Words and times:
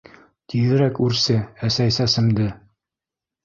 Тиҙерәк 0.53 1.03
үрсе, 1.09 1.37
әсәй, 1.69 1.95
сәсемде! 2.01 2.51